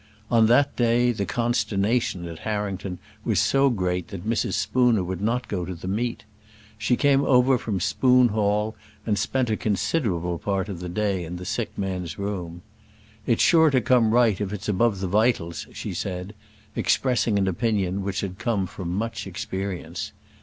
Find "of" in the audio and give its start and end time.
10.69-10.79